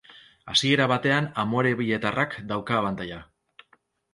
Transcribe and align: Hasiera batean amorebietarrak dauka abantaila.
Hasiera 0.53 0.87
batean 0.91 1.27
amorebietarrak 1.43 2.35
dauka 2.53 2.79
abantaila. 2.81 3.21